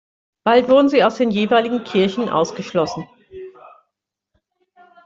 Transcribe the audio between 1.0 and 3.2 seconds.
aus den jeweiligen Kirchen ausgeschlossen.